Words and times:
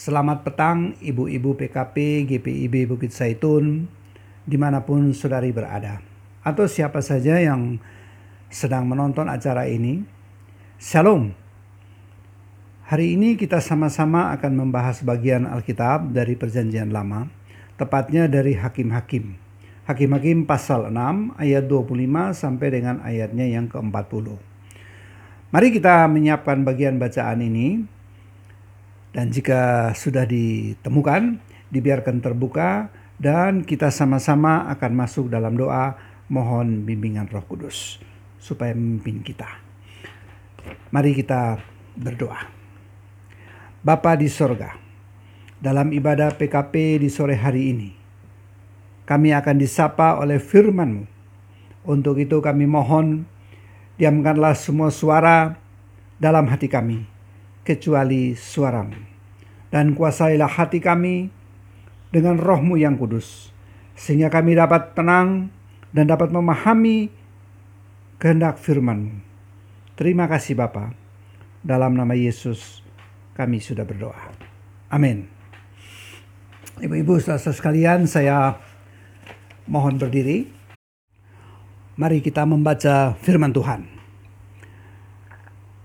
Selamat 0.00 0.48
petang 0.48 0.96
ibu-ibu 1.04 1.60
PKP 1.60 2.24
GPIB 2.24 2.88
Bukit 2.88 3.12
Saitun 3.12 3.84
di 4.48 4.56
mana 4.56 4.80
pun 4.80 5.12
saudari 5.12 5.52
berada 5.52 6.00
atau 6.40 6.64
siapa 6.64 7.04
saja 7.04 7.36
yang 7.36 7.76
sedang 8.48 8.88
menonton 8.88 9.28
acara 9.28 9.68
ini. 9.68 10.00
Shalom. 10.80 11.36
Hari 12.88 13.12
ini 13.12 13.36
kita 13.36 13.60
sama-sama 13.60 14.32
akan 14.32 14.64
membahas 14.64 15.04
bagian 15.04 15.44
Alkitab 15.44 16.16
dari 16.16 16.32
Perjanjian 16.32 16.88
Lama, 16.96 17.28
tepatnya 17.76 18.24
dari 18.24 18.56
Hakim-Hakim. 18.56 19.36
Hakim-Hakim 19.84 20.48
pasal 20.48 20.88
6 20.88 21.36
ayat 21.36 21.68
25 21.68 22.32
sampai 22.32 22.68
dengan 22.72 23.04
ayatnya 23.04 23.44
yang 23.44 23.68
ke-40. 23.68 24.32
Mari 25.52 25.68
kita 25.76 26.08
menyiapkan 26.08 26.64
bagian 26.64 26.96
bacaan 26.96 27.44
ini 27.44 27.99
dan 29.10 29.34
jika 29.34 29.90
sudah 29.94 30.22
ditemukan, 30.22 31.42
dibiarkan 31.70 32.22
terbuka 32.22 32.90
dan 33.18 33.66
kita 33.66 33.90
sama-sama 33.90 34.70
akan 34.70 34.92
masuk 34.94 35.28
dalam 35.28 35.58
doa 35.58 35.98
mohon 36.30 36.86
bimbingan 36.86 37.26
Roh 37.26 37.42
Kudus 37.44 37.98
supaya 38.38 38.72
memimpin 38.72 39.20
kita. 39.20 39.46
Mari 40.94 41.12
kita 41.14 41.58
berdoa. 41.98 42.48
Bapa 43.80 44.12
di 44.14 44.28
sorga, 44.28 44.76
dalam 45.56 45.90
ibadah 45.90 46.36
PKP 46.36 47.00
di 47.00 47.08
sore 47.08 47.36
hari 47.36 47.72
ini, 47.72 47.90
kami 49.08 49.34
akan 49.34 49.56
disapa 49.56 50.20
oleh 50.20 50.38
firman-Mu. 50.38 51.04
Untuk 51.88 52.20
itu 52.20 52.44
kami 52.44 52.68
mohon, 52.68 53.24
diamkanlah 53.96 54.52
semua 54.52 54.92
suara 54.92 55.56
dalam 56.20 56.44
hati 56.52 56.68
kami, 56.68 57.08
kecuali 57.64 58.34
suaramu. 58.36 58.96
Dan 59.70 59.94
kuasailah 59.94 60.50
hati 60.50 60.82
kami 60.82 61.30
dengan 62.10 62.36
rohmu 62.36 62.74
yang 62.74 62.98
kudus. 62.98 63.54
Sehingga 63.94 64.32
kami 64.32 64.58
dapat 64.58 64.98
tenang 64.98 65.52
dan 65.94 66.10
dapat 66.10 66.34
memahami 66.34 67.10
kehendak 68.18 68.58
firmanmu. 68.58 69.22
Terima 69.94 70.26
kasih 70.26 70.58
Bapa. 70.58 70.92
Dalam 71.60 71.92
nama 71.92 72.16
Yesus 72.16 72.80
kami 73.36 73.60
sudah 73.60 73.84
berdoa. 73.84 74.32
Amin. 74.88 75.28
Ibu-ibu 76.80 77.20
saudara 77.20 77.52
sekalian 77.52 78.08
saya 78.08 78.56
mohon 79.68 80.00
berdiri. 80.00 80.48
Mari 82.00 82.24
kita 82.24 82.48
membaca 82.48 83.12
firman 83.20 83.52
Tuhan. 83.52 83.84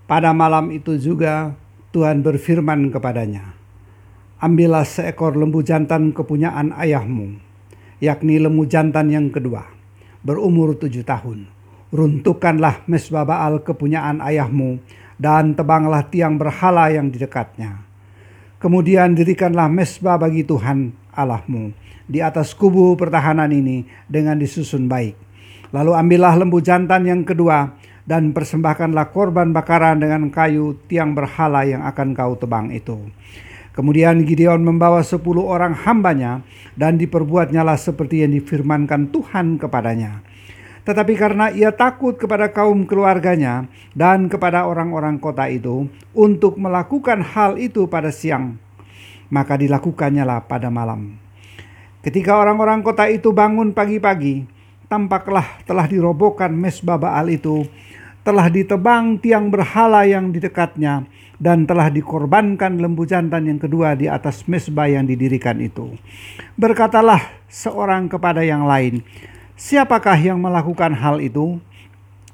Pada 0.07 0.31
malam 0.31 0.71
itu 0.71 0.95
juga 0.95 1.59
Tuhan 1.95 2.19
berfirman 2.19 2.91
kepadanya, 2.91 3.55
Ambillah 4.43 4.83
seekor 4.83 5.39
lembu 5.39 5.63
jantan 5.63 6.11
kepunyaan 6.11 6.75
ayahmu, 6.75 7.39
yakni 8.03 8.35
lembu 8.35 8.67
jantan 8.67 9.07
yang 9.07 9.31
kedua, 9.31 9.63
berumur 10.19 10.75
tujuh 10.75 11.07
tahun. 11.07 11.47
Runtuhkanlah 11.95 12.83
mesbah 12.91 13.23
Baal 13.23 13.63
kepunyaan 13.63 14.19
ayahmu, 14.19 14.83
dan 15.15 15.55
tebanglah 15.55 16.03
tiang 16.11 16.35
berhala 16.35 16.91
yang 16.91 17.07
di 17.07 17.15
dekatnya. 17.15 17.87
Kemudian 18.59 19.15
dirikanlah 19.15 19.71
mesbah 19.71 20.19
bagi 20.19 20.43
Tuhan 20.43 20.91
Allahmu 21.15 21.71
di 22.11 22.19
atas 22.19 22.51
kubu 22.51 22.99
pertahanan 22.99 23.55
ini 23.55 23.87
dengan 24.11 24.35
disusun 24.35 24.91
baik. 24.91 25.15
Lalu 25.71 25.95
ambillah 25.95 26.35
lembu 26.35 26.59
jantan 26.59 27.07
yang 27.07 27.23
kedua 27.23 27.71
dan 28.05 28.31
persembahkanlah 28.31 29.09
korban 29.09 29.49
bakaran 29.49 29.97
dengan 29.97 30.29
kayu 30.29 30.77
tiang 30.85 31.17
berhala 31.17 31.65
yang 31.65 31.81
akan 31.85 32.13
kau 32.13 32.37
tebang 32.37 32.69
itu. 32.69 33.09
Kemudian 33.75 34.23
Gideon 34.23 34.63
membawa 34.63 35.03
sepuluh 35.03 35.43
orang 35.51 35.75
hambanya 35.75 36.45
dan 36.79 36.95
diperbuatnyalah 36.95 37.75
seperti 37.75 38.23
yang 38.23 38.31
difirmankan 38.31 39.11
Tuhan 39.11 39.59
kepadanya. 39.59 40.23
Tetapi 40.85 41.13
karena 41.17 41.49
ia 41.49 41.73
takut 41.73 42.15
kepada 42.15 42.53
kaum 42.53 42.85
keluarganya 42.85 43.65
dan 43.97 44.29
kepada 44.29 44.69
orang-orang 44.69 45.17
kota 45.17 45.49
itu 45.49 45.89
untuk 46.13 46.61
melakukan 46.61 47.25
hal 47.25 47.57
itu 47.57 47.89
pada 47.89 48.13
siang, 48.13 48.61
maka 49.33 49.57
dilakukannya 49.57 50.23
lah 50.23 50.45
pada 50.45 50.69
malam. 50.69 51.17
Ketika 52.05 52.37
orang-orang 52.37 52.85
kota 52.85 53.09
itu 53.09 53.33
bangun 53.33 53.73
pagi-pagi, 53.73 54.45
tampaklah 54.85 55.65
telah 55.65 55.89
dirobohkan 55.89 56.53
mesbah 56.53 57.01
Baal 57.01 57.33
itu 57.33 57.65
telah 58.25 58.49
ditebang 58.49 59.21
tiang 59.21 59.53
berhala 59.53 60.01
yang 60.09 60.33
di 60.33 60.41
dekatnya 60.41 61.05
dan 61.37 61.69
telah 61.69 61.93
dikorbankan 61.93 62.81
lembu 62.81 63.05
jantan 63.05 63.45
yang 63.45 63.61
kedua 63.61 63.93
di 63.93 64.09
atas 64.09 64.49
mesbah 64.49 64.89
yang 64.89 65.05
didirikan 65.05 65.61
itu. 65.61 65.93
Berkatalah 66.57 67.21
seorang 67.45 68.09
kepada 68.09 68.41
yang 68.41 68.65
lain, 68.65 69.05
"Siapakah 69.53 70.17
yang 70.17 70.41
melakukan 70.41 70.97
hal 70.97 71.21
itu?" 71.21 71.61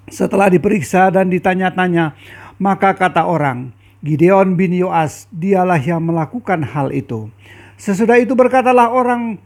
Setelah 0.07 0.47
diperiksa 0.47 1.11
dan 1.11 1.27
ditanya-tanya, 1.27 2.15
maka 2.55 2.95
kata 2.95 3.27
orang, 3.27 3.75
"Gideon 3.99 4.55
bin 4.55 4.71
Yoas, 4.71 5.27
dialah 5.27 5.79
yang 5.83 6.07
melakukan 6.07 6.63
hal 6.71 6.95
itu." 6.95 7.27
Sesudah 7.75 8.15
itu 8.15 8.31
berkatalah 8.31 8.87
orang 8.95 9.43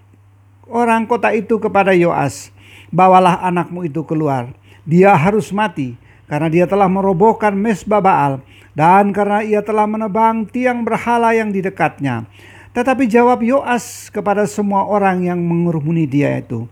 orang 0.70 1.10
kota 1.10 1.34
itu 1.34 1.58
kepada 1.58 1.98
Yoas, 1.98 2.54
"Bawalah 2.94 3.42
anakmu 3.42 3.90
itu 3.90 4.06
keluar. 4.06 4.54
Dia 4.86 5.18
harus 5.18 5.50
mati." 5.50 6.05
Karena 6.26 6.50
dia 6.50 6.66
telah 6.66 6.90
merobohkan 6.90 7.54
mesbah 7.54 8.02
Baal 8.02 8.42
dan 8.76 9.14
karena 9.16 9.42
ia 9.42 9.62
telah 9.62 9.88
menebang 9.88 10.46
tiang 10.50 10.84
berhala 10.84 11.32
yang 11.32 11.50
di 11.50 11.64
dekatnya. 11.64 12.28
Tetapi 12.76 13.08
jawab 13.08 13.40
Yoas 13.40 14.12
kepada 14.12 14.44
semua 14.44 14.84
orang 14.84 15.24
yang 15.24 15.40
mengurumuni 15.40 16.04
dia 16.04 16.36
itu, 16.44 16.68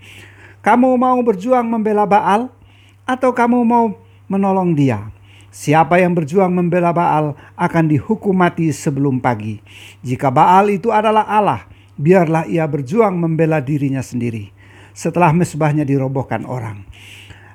"Kamu 0.59 0.99
mau 0.99 1.15
berjuang 1.23 1.63
membela 1.63 2.03
Baal 2.03 2.51
atau 3.07 3.31
kamu 3.31 3.63
mau 3.63 3.95
menolong 4.27 4.75
dia?" 4.75 5.13
Siapa 5.53 6.01
yang 6.01 6.17
berjuang 6.17 6.49
membela 6.49 6.89
Baal 6.89 7.37
akan 7.53 7.85
dihukum 7.85 8.33
mati 8.33 8.73
sebelum 8.73 9.21
pagi. 9.21 9.61
Jika 10.01 10.33
Baal 10.33 10.73
itu 10.73 10.89
adalah 10.89 11.29
Allah, 11.29 11.69
biarlah 11.93 12.49
ia 12.49 12.65
berjuang 12.65 13.13
membela 13.13 13.61
dirinya 13.61 14.01
sendiri. 14.01 14.49
Setelah 14.97 15.29
mesbahnya 15.29 15.85
dirobohkan 15.85 16.41
orang. 16.49 16.81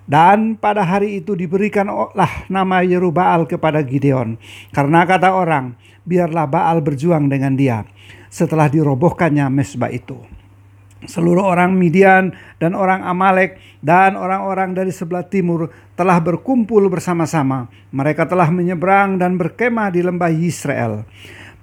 Dan 0.08 0.56
pada 0.56 0.88
hari 0.88 1.20
itu 1.20 1.36
diberikanlah 1.36 2.48
nama 2.48 2.80
Yerubaal 2.80 3.44
kepada 3.44 3.84
Gideon. 3.84 4.41
Karena 4.72 5.04
kata 5.04 5.36
orang, 5.36 5.76
biarlah 6.08 6.48
Baal 6.48 6.80
berjuang 6.80 7.28
dengan 7.28 7.52
dia. 7.52 7.84
Setelah 8.32 8.72
dirobohkannya 8.72 9.44
mesbah 9.52 9.92
itu. 9.92 10.16
Seluruh 10.98 11.46
orang 11.46 11.78
Midian 11.78 12.34
dan 12.58 12.74
orang 12.74 13.06
Amalek 13.06 13.62
dan 13.78 14.19
orang-orang 14.19 14.74
dari 14.74 14.91
sebelah 14.91 15.22
timur 15.22 15.70
telah 15.94 16.19
berkumpul 16.19 16.90
bersama-sama. 16.90 17.70
Mereka 17.94 18.26
telah 18.26 18.50
menyeberang 18.50 19.14
dan 19.14 19.38
berkemah 19.38 19.94
di 19.94 20.02
lembah 20.02 20.32
Yisrael. 20.32 21.06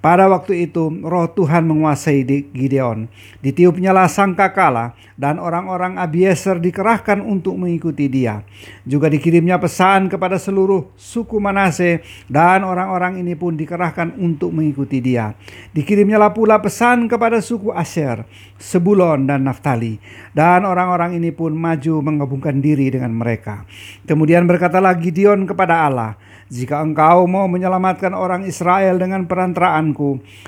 Pada 0.06 0.30
waktu 0.30 0.70
itu 0.70 0.86
roh 1.02 1.26
Tuhan 1.34 1.66
menguasai 1.66 2.22
Gideon. 2.54 3.10
Ditiupnyalah 3.42 4.06
sangkakala 4.06 4.94
dan 5.18 5.42
orang-orang 5.42 5.98
Abieser 5.98 6.62
dikerahkan 6.62 7.18
untuk 7.18 7.58
mengikuti 7.58 8.06
dia. 8.06 8.46
Juga 8.86 9.10
dikirimnya 9.10 9.58
pesan 9.58 10.06
kepada 10.06 10.38
seluruh 10.38 10.94
suku 10.94 11.42
Manase 11.42 12.06
dan 12.30 12.62
orang-orang 12.62 13.18
ini 13.18 13.34
pun 13.34 13.58
dikerahkan 13.58 14.14
untuk 14.14 14.54
mengikuti 14.54 15.02
dia. 15.02 15.34
Dikirimnyalah 15.74 16.30
pula 16.30 16.62
pesan 16.62 17.10
kepada 17.10 17.42
suku 17.42 17.74
Asher, 17.74 18.30
Sebulon 18.62 19.26
dan 19.26 19.42
Naftali. 19.42 19.98
Dan 20.30 20.70
orang-orang 20.70 21.18
ini 21.18 21.34
pun 21.34 21.50
maju 21.50 21.98
menggabungkan 21.98 22.62
diri 22.62 22.94
dengan 22.94 23.10
mereka. 23.10 23.66
Kemudian 24.06 24.46
berkatalah 24.46 24.94
Gideon 25.02 25.50
kepada 25.50 25.82
Allah, 25.82 26.14
jika 26.46 26.78
engkau 26.78 27.26
mau 27.26 27.50
menyelamatkan 27.50 28.14
orang 28.14 28.46
Israel 28.46 29.02
dengan 29.02 29.26
perantaraan 29.26 29.90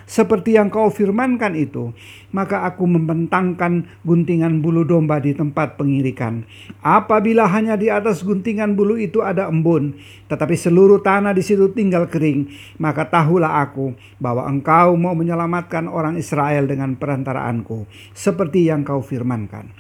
seperti 0.06 0.54
yang 0.54 0.70
kau 0.70 0.94
firmankan 0.94 1.59
itu, 1.59 1.91
maka 2.30 2.62
aku 2.62 2.86
membentangkan 2.86 3.83
guntingan 4.06 4.62
bulu 4.62 4.86
domba 4.86 5.18
di 5.18 5.34
tempat 5.34 5.74
pengirikan. 5.74 6.47
Apabila 6.86 7.50
hanya 7.50 7.74
di 7.74 7.91
atas 7.91 8.22
guntingan 8.22 8.78
bulu 8.78 8.95
itu 8.95 9.27
ada 9.27 9.50
embun, 9.50 9.98
tetapi 10.30 10.54
seluruh 10.54 11.03
tanah 11.03 11.34
di 11.34 11.42
situ 11.42 11.74
tinggal 11.74 12.06
kering, 12.06 12.47
maka 12.78 13.10
tahulah 13.10 13.59
aku 13.66 13.98
bahwa 14.22 14.47
engkau 14.47 14.95
mau 14.95 15.18
menyelamatkan 15.18 15.91
orang 15.91 16.15
Israel 16.15 16.71
dengan 16.71 16.95
perantaraanku, 16.95 17.91
seperti 18.15 18.71
yang 18.71 18.86
kau 18.86 19.03
firmankan. 19.03 19.74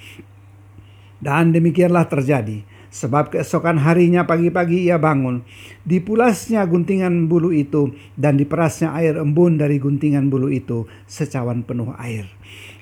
Dan 1.18 1.54
demikianlah 1.54 2.06
terjadi 2.10 2.77
Sebab 2.88 3.36
keesokan 3.36 3.76
harinya 3.84 4.24
pagi-pagi 4.24 4.88
ia 4.88 4.96
bangun. 4.96 5.44
Dipulasnya 5.84 6.64
guntingan 6.64 7.28
bulu 7.28 7.52
itu 7.52 7.92
dan 8.16 8.40
diperasnya 8.40 8.96
air 8.96 9.20
embun 9.20 9.60
dari 9.60 9.76
guntingan 9.76 10.32
bulu 10.32 10.48
itu 10.48 10.88
secawan 11.04 11.60
penuh 11.62 11.92
air. 12.00 12.24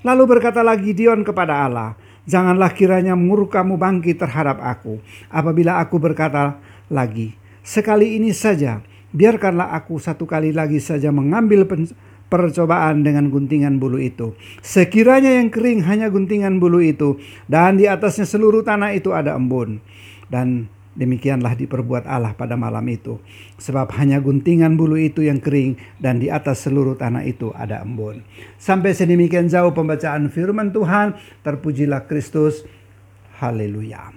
Lalu 0.07 0.39
berkata 0.39 0.63
lagi 0.63 0.95
Dion 0.95 1.27
kepada 1.27 1.67
Allah, 1.67 1.99
Janganlah 2.27 2.75
kiranya 2.75 3.15
murkamu 3.15 3.79
bangkit 3.79 4.19
terhadap 4.19 4.59
aku. 4.59 4.99
Apabila 5.31 5.79
aku 5.79 6.03
berkata 6.03 6.59
lagi, 6.91 7.39
sekali 7.63 8.19
ini 8.19 8.35
saja, 8.35 8.83
biarkanlah 9.15 9.71
aku 9.79 10.03
satu 10.03 10.27
kali 10.27 10.51
lagi 10.51 10.83
saja 10.83 11.15
mengambil 11.15 11.71
percobaan 12.27 13.07
dengan 13.07 13.31
guntingan 13.31 13.79
bulu 13.79 13.99
itu. 14.03 14.35
Sekiranya 14.63 15.39
yang 15.39 15.51
kering 15.51 15.87
hanya 15.87 16.11
guntingan 16.11 16.59
bulu 16.59 16.83
itu, 16.83 17.19
dan 17.47 17.79
di 17.79 17.87
atasnya 17.87 18.27
seluruh 18.27 18.67
tanah 18.67 18.95
itu 18.95 19.15
ada 19.15 19.39
embun. 19.39 19.79
Dan 20.27 20.67
demikianlah 20.97 21.55
diperbuat 21.55 22.09
Allah 22.09 22.35
pada 22.35 22.57
malam 22.59 22.83
itu. 22.89 23.21
Sebab 23.61 23.95
hanya 24.01 24.19
guntingan 24.19 24.75
bulu 24.75 24.99
itu 24.99 25.23
yang 25.23 25.39
kering, 25.39 25.79
dan 26.03 26.19
di 26.19 26.33
atas 26.33 26.67
seluruh 26.67 26.99
tanah 26.99 27.23
itu 27.23 27.53
ada 27.55 27.85
embun. 27.85 28.25
Sampai 28.59 28.97
sedemikian 28.97 29.47
jauh 29.47 29.71
pembacaan 29.71 30.33
firman 30.33 30.73
Tuhan, 30.75 31.15
terpujilah 31.47 32.09
Kristus. 32.11 32.67
Haleluya. 33.39 34.11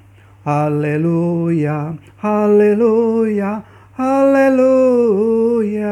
Haleluya. 0.47 1.99
Haleluya. 2.23 3.51
Haleluya. 3.99 5.91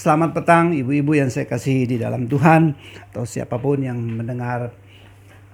Selamat 0.00 0.32
petang 0.32 0.72
ibu-ibu 0.72 1.12
yang 1.12 1.28
saya 1.28 1.44
kasihi 1.44 1.84
di 1.84 2.00
dalam 2.00 2.24
Tuhan 2.24 2.72
atau 3.12 3.28
siapa 3.28 3.60
pun 3.60 3.84
yang 3.84 4.00
mendengar 4.00 4.72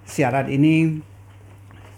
siaran 0.07 0.47
ini. 0.47 1.03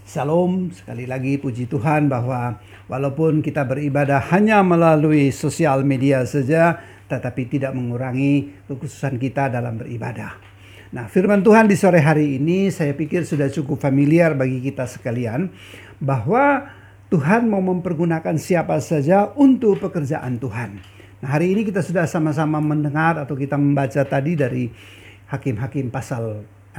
Salam 0.09 0.73
sekali 0.73 1.05
lagi 1.05 1.37
puji 1.37 1.69
Tuhan 1.69 2.09
bahwa 2.09 2.57
walaupun 2.89 3.45
kita 3.45 3.69
beribadah 3.69 4.33
hanya 4.33 4.65
melalui 4.65 5.29
sosial 5.29 5.85
media 5.85 6.25
saja 6.25 6.81
tetapi 7.13 7.53
tidak 7.53 7.77
mengurangi 7.77 8.65
kekhususan 8.65 9.21
kita 9.21 9.53
dalam 9.53 9.77
beribadah. 9.77 10.41
Nah, 10.97 11.05
firman 11.05 11.45
Tuhan 11.45 11.69
di 11.69 11.77
sore 11.77 12.01
hari 12.01 12.41
ini 12.41 12.73
saya 12.73 12.97
pikir 12.97 13.29
sudah 13.29 13.53
cukup 13.53 13.77
familiar 13.77 14.33
bagi 14.33 14.65
kita 14.65 14.89
sekalian 14.89 15.53
bahwa 16.01 16.65
Tuhan 17.13 17.45
mau 17.45 17.61
mempergunakan 17.61 18.41
siapa 18.41 18.81
saja 18.81 19.37
untuk 19.37 19.85
pekerjaan 19.85 20.41
Tuhan. 20.41 20.97
Nah, 21.19 21.35
hari 21.35 21.51
ini 21.51 21.67
kita 21.67 21.83
sudah 21.83 22.07
sama-sama 22.07 22.63
mendengar 22.63 23.19
atau 23.19 23.35
kita 23.35 23.59
membaca 23.59 24.07
tadi 24.07 24.39
dari 24.39 24.71
Hakim-Hakim 25.27 25.91
pasal 25.91 26.47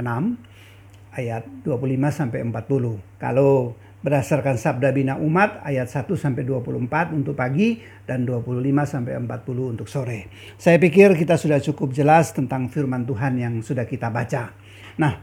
ayat 1.12 1.44
25 1.60 2.08
sampai 2.08 2.40
40. 2.48 3.20
Kalau 3.20 3.76
berdasarkan 4.00 4.56
sabda 4.56 4.96
bina 4.96 5.20
umat 5.20 5.60
ayat 5.60 5.92
1 5.92 6.08
sampai 6.16 6.48
24 6.48 7.12
untuk 7.12 7.36
pagi 7.36 7.84
dan 8.08 8.24
25 8.24 8.64
sampai 8.88 9.20
40 9.20 9.76
untuk 9.76 9.84
sore. 9.92 10.32
Saya 10.56 10.80
pikir 10.80 11.12
kita 11.20 11.36
sudah 11.36 11.60
cukup 11.60 11.92
jelas 11.92 12.32
tentang 12.32 12.72
firman 12.72 13.04
Tuhan 13.04 13.36
yang 13.36 13.60
sudah 13.60 13.84
kita 13.84 14.08
baca. 14.08 14.56
Nah, 14.96 15.20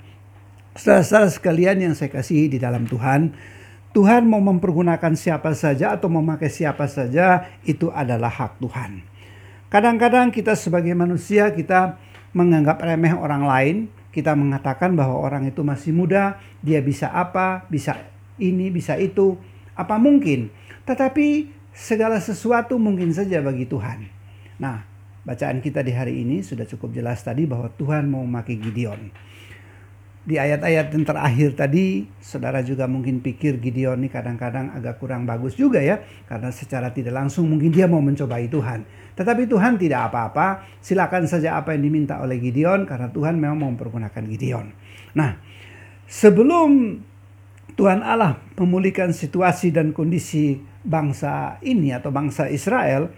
saudara-saudara 0.77 1.33
sekalian 1.33 1.89
yang 1.89 1.93
saya 1.97 2.13
kasih 2.13 2.53
di 2.53 2.61
dalam 2.61 2.85
Tuhan, 2.85 3.33
Tuhan 3.97 4.29
mau 4.29 4.37
mempergunakan 4.37 5.17
siapa 5.17 5.57
saja 5.57 5.97
atau 5.97 6.05
memakai 6.05 6.53
siapa 6.53 6.85
saja 6.85 7.49
itu 7.65 7.89
adalah 7.89 8.29
hak 8.29 8.61
Tuhan. 8.61 9.01
Kadang-kadang 9.73 10.29
kita 10.29 10.53
sebagai 10.53 10.93
manusia 10.93 11.49
kita 11.49 11.97
menganggap 12.29 12.77
remeh 12.77 13.17
orang 13.17 13.49
lain, 13.49 13.75
kita 14.13 14.37
mengatakan 14.37 14.93
bahwa 14.93 15.17
orang 15.17 15.49
itu 15.49 15.65
masih 15.65 15.97
muda, 15.97 16.37
dia 16.61 16.77
bisa 16.77 17.09
apa, 17.09 17.65
bisa 17.73 17.97
ini, 18.37 18.69
bisa 18.69 18.93
itu, 19.01 19.33
apa 19.73 19.97
mungkin. 19.97 20.53
Tetapi 20.85 21.49
segala 21.73 22.21
sesuatu 22.21 22.77
mungkin 22.77 23.09
saja 23.17 23.41
bagi 23.41 23.65
Tuhan. 23.65 24.05
Nah, 24.61 24.85
bacaan 25.25 25.57
kita 25.57 25.81
di 25.81 25.97
hari 25.97 26.21
ini 26.21 26.45
sudah 26.45 26.69
cukup 26.69 26.93
jelas 26.93 27.25
tadi 27.25 27.49
bahwa 27.49 27.73
Tuhan 27.73 28.05
mau 28.13 28.21
memakai 28.21 28.61
Gideon 28.61 29.09
di 30.27 30.35
ayat-ayat 30.35 30.91
yang 30.91 31.07
terakhir 31.07 31.55
tadi, 31.55 32.03
saudara 32.19 32.59
juga 32.59 32.83
mungkin 32.83 33.23
pikir 33.23 33.63
Gideon 33.63 33.95
ini 34.03 34.11
kadang-kadang 34.11 34.75
agak 34.75 34.99
kurang 34.99 35.23
bagus 35.23 35.55
juga 35.55 35.79
ya. 35.79 36.03
Karena 36.27 36.51
secara 36.51 36.91
tidak 36.91 37.15
langsung 37.15 37.47
mungkin 37.47 37.71
dia 37.71 37.87
mau 37.87 38.03
mencobai 38.03 38.51
Tuhan. 38.51 38.83
Tetapi 39.15 39.47
Tuhan 39.47 39.79
tidak 39.79 40.11
apa-apa. 40.11 40.67
Silakan 40.83 41.31
saja 41.31 41.55
apa 41.55 41.71
yang 41.71 41.87
diminta 41.87 42.19
oleh 42.19 42.43
Gideon 42.43 42.83
karena 42.83 43.07
Tuhan 43.07 43.39
memang 43.39 43.55
mau 43.55 43.71
mempergunakan 43.71 44.23
Gideon. 44.27 44.67
Nah, 45.15 45.39
sebelum 46.11 46.99
Tuhan 47.79 48.03
Allah 48.03 48.35
memulihkan 48.59 49.15
situasi 49.15 49.71
dan 49.71 49.95
kondisi 49.95 50.59
bangsa 50.83 51.55
ini 51.63 51.95
atau 51.95 52.11
bangsa 52.11 52.51
Israel, 52.51 53.15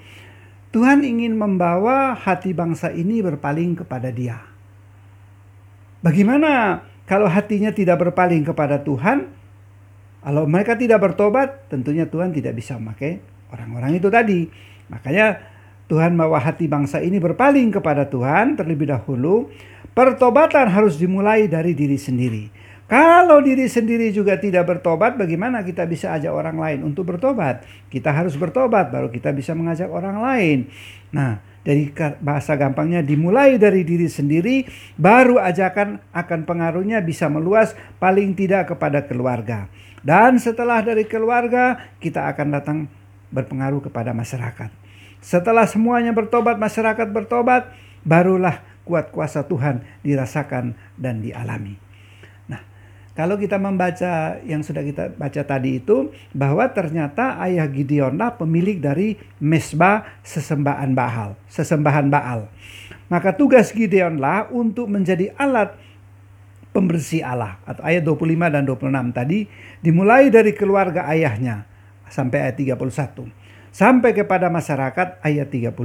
Tuhan 0.69 1.01
ingin 1.01 1.33
membawa 1.33 2.13
hati 2.13 2.53
bangsa 2.53 2.93
ini 2.93 3.25
berpaling 3.25 3.81
kepada 3.81 4.13
Dia. 4.13 4.37
Bagaimana 6.05 6.85
kalau 7.09 7.25
hatinya 7.25 7.73
tidak 7.73 7.97
berpaling 7.97 8.45
kepada 8.45 8.85
Tuhan, 8.85 9.33
kalau 10.21 10.45
mereka 10.45 10.77
tidak 10.77 11.01
bertobat, 11.01 11.65
tentunya 11.65 12.05
Tuhan 12.05 12.29
tidak 12.29 12.53
bisa 12.53 12.77
memakai 12.77 13.17
orang-orang 13.49 13.97
itu 13.97 14.13
tadi. 14.13 14.45
Makanya 14.93 15.41
Tuhan 15.89 16.13
bawa 16.13 16.37
hati 16.37 16.69
bangsa 16.69 17.01
ini 17.01 17.17
berpaling 17.17 17.73
kepada 17.73 18.05
Tuhan 18.05 18.53
terlebih 18.53 18.93
dahulu. 18.93 19.49
Pertobatan 19.97 20.69
harus 20.69 21.01
dimulai 21.01 21.49
dari 21.49 21.73
diri 21.73 21.97
sendiri. 21.97 22.45
Kalau 22.85 23.41
diri 23.41 23.65
sendiri 23.65 24.13
juga 24.13 24.37
tidak 24.37 24.69
bertobat, 24.69 25.17
bagaimana 25.17 25.65
kita 25.65 25.89
bisa 25.89 26.13
ajak 26.13 26.29
orang 26.29 26.57
lain 26.61 26.79
untuk 26.93 27.09
bertobat? 27.09 27.65
Kita 27.89 28.13
harus 28.13 28.37
bertobat, 28.37 28.93
baru 28.93 29.09
kita 29.09 29.33
bisa 29.33 29.57
mengajak 29.57 29.89
orang 29.89 30.21
lain. 30.21 30.69
Nah, 31.13 31.41
dari 31.65 31.91
bahasa 32.23 32.55
gampangnya 32.55 33.03
dimulai 33.03 33.59
dari 33.59 33.83
diri 33.83 34.07
sendiri 34.07 34.63
baru 34.95 35.37
ajakan 35.43 35.99
akan 36.15 36.39
pengaruhnya 36.47 37.03
bisa 37.03 37.27
meluas 37.27 37.75
paling 37.99 38.33
tidak 38.37 38.71
kepada 38.75 39.03
keluarga. 39.05 39.67
Dan 39.99 40.39
setelah 40.39 40.79
dari 40.79 41.03
keluarga 41.03 41.91
kita 41.99 42.31
akan 42.31 42.47
datang 42.55 42.77
berpengaruh 43.35 43.83
kepada 43.91 44.15
masyarakat. 44.15 44.71
Setelah 45.19 45.67
semuanya 45.67 46.15
bertobat 46.15 46.55
masyarakat 46.55 47.11
bertobat 47.11 47.75
barulah 48.07 48.63
kuat 48.87 49.11
kuasa 49.11 49.43
Tuhan 49.43 49.83
dirasakan 50.01 50.73
dan 50.95 51.19
dialami 51.19 51.88
kalau 53.19 53.35
kita 53.35 53.59
membaca 53.59 54.39
yang 54.47 54.63
sudah 54.63 54.79
kita 54.79 55.11
baca 55.11 55.43
tadi 55.43 55.83
itu 55.83 56.07
bahwa 56.31 56.63
ternyata 56.71 57.35
ayah 57.43 57.67
Gideonlah 57.67 58.39
pemilik 58.39 58.79
dari 58.79 59.19
mesbah 59.43 60.07
sesembahan 60.23 60.95
Baal, 60.95 61.35
sesembahan 61.51 62.07
Baal. 62.07 62.47
Maka 63.11 63.35
tugas 63.35 63.75
Gideonlah 63.75 64.55
untuk 64.55 64.87
menjadi 64.87 65.35
alat 65.35 65.75
pembersih 66.71 67.19
Allah 67.19 67.59
atau 67.67 67.83
ayat 67.83 68.07
25 68.07 68.55
dan 68.55 68.63
26 68.63 68.87
tadi 69.11 69.51
dimulai 69.83 70.31
dari 70.31 70.55
keluarga 70.55 71.03
ayahnya 71.11 71.67
sampai 72.07 72.47
ayat 72.47 72.55
31 72.55 72.79
sampai 73.75 74.15
kepada 74.15 74.47
masyarakat 74.47 75.19
ayat 75.19 75.47
32. 75.51 75.75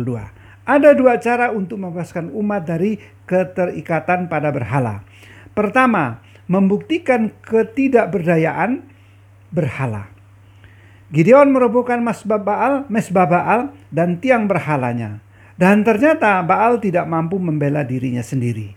Ada 0.70 0.94
dua 0.94 1.18
cara 1.18 1.50
untuk 1.50 1.82
membebaskan 1.82 2.30
umat 2.30 2.62
dari 2.62 2.94
keterikatan 3.26 4.30
pada 4.30 4.54
berhala. 4.54 5.02
Pertama, 5.50 6.22
membuktikan 6.46 7.32
ketidakberdayaan 7.44 8.84
berhala. 9.54 10.10
Gideon 11.14 11.54
merobohkan 11.54 12.02
mesbah 12.02 12.42
Baal, 12.42 12.74
mesbah 12.90 13.28
Baal 13.28 13.60
dan 13.94 14.18
tiang 14.18 14.50
berhalanya. 14.50 15.22
Dan 15.54 15.86
ternyata 15.86 16.42
Baal 16.42 16.82
tidak 16.82 17.06
mampu 17.06 17.38
membela 17.38 17.86
dirinya 17.86 18.24
sendiri. 18.24 18.74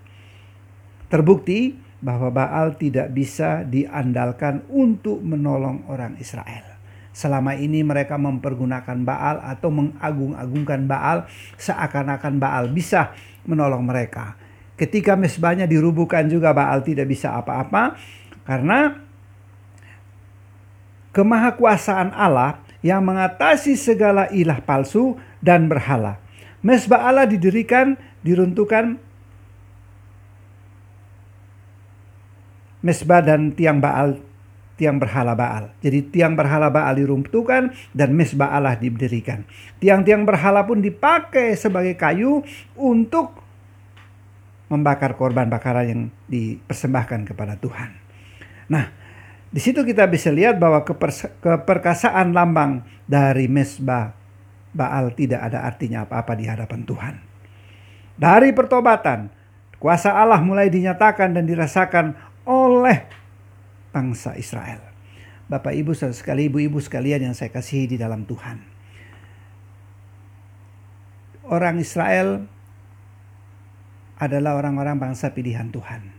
Terbukti 1.10 1.74
bahwa 1.98 2.30
Baal 2.30 2.78
tidak 2.78 3.10
bisa 3.10 3.66
diandalkan 3.66 4.62
untuk 4.70 5.18
menolong 5.26 5.90
orang 5.90 6.14
Israel. 6.22 6.78
Selama 7.10 7.58
ini 7.58 7.82
mereka 7.82 8.14
mempergunakan 8.22 9.02
Baal 9.02 9.42
atau 9.42 9.74
mengagung-agungkan 9.74 10.86
Baal 10.86 11.26
seakan-akan 11.58 12.38
Baal 12.38 12.70
bisa 12.70 13.18
menolong 13.50 13.82
mereka. 13.82 14.38
Ketika 14.78 15.18
mesbahnya 15.18 15.66
dirubuhkan 15.66 16.30
juga 16.30 16.54
Baal 16.54 16.86
tidak 16.86 17.10
bisa 17.10 17.34
apa-apa 17.34 17.98
karena 18.46 19.02
kemahakuasaan 21.18 22.14
Allah 22.14 22.62
yang 22.86 23.02
mengatasi 23.02 23.74
segala 23.74 24.30
ilah 24.30 24.62
palsu 24.62 25.18
dan 25.42 25.66
berhala. 25.66 26.22
Mesbah 26.62 27.10
Allah 27.10 27.26
didirikan, 27.26 27.98
diruntuhkan 28.22 29.02
mesbah 32.86 33.26
dan 33.26 33.58
tiang 33.58 33.82
Baal, 33.82 34.22
tiang 34.78 35.02
berhala 35.02 35.34
Baal. 35.34 35.74
Jadi 35.82 36.06
tiang 36.14 36.38
berhala 36.38 36.70
Baal 36.70 37.02
diruntuhkan 37.02 37.74
dan 37.98 38.14
mesbah 38.14 38.54
Allah 38.54 38.78
didirikan. 38.78 39.42
Tiang-tiang 39.82 40.22
berhala 40.22 40.70
pun 40.70 40.86
dipakai 40.86 41.58
sebagai 41.58 41.98
kayu 41.98 42.46
untuk 42.78 43.47
membakar 44.68 45.16
korban 45.16 45.48
bakaran 45.48 45.86
yang 45.88 46.02
dipersembahkan 46.28 47.28
kepada 47.28 47.56
Tuhan. 47.56 47.92
Nah, 48.68 48.92
di 49.48 49.64
situ 49.64 49.88
kita 49.88 50.04
bisa 50.12 50.28
lihat 50.28 50.60
bahwa 50.60 50.84
keperkasaan 50.84 52.36
lambang 52.36 52.84
dari 53.08 53.48
mesbah 53.48 54.12
Baal 54.78 55.16
tidak 55.16 55.42
ada 55.42 55.66
artinya 55.66 56.06
apa-apa 56.06 56.38
di 56.38 56.46
hadapan 56.46 56.86
Tuhan. 56.86 57.16
Dari 58.20 58.54
pertobatan, 58.54 59.32
kuasa 59.82 60.14
Allah 60.14 60.38
mulai 60.44 60.70
dinyatakan 60.70 61.34
dan 61.34 61.50
dirasakan 61.50 62.14
oleh 62.46 63.08
bangsa 63.90 64.38
Israel. 64.38 64.84
Bapak 65.48 65.74
Ibu 65.74 65.96
sekali, 65.96 66.52
ibu-ibu 66.52 66.78
sekalian 66.78 67.24
yang 67.32 67.34
saya 67.34 67.50
kasihi 67.50 67.96
di 67.96 67.98
dalam 67.98 68.28
Tuhan. 68.28 68.60
Orang 71.48 71.80
Israel 71.80 72.44
adalah 74.18 74.58
orang-orang 74.58 74.98
bangsa 74.98 75.34
pilihan 75.34 75.70
Tuhan. 75.70 76.18